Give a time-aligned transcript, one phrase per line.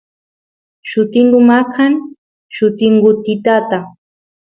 [0.89, 1.93] llutingu maqan
[2.55, 3.77] llutingutitata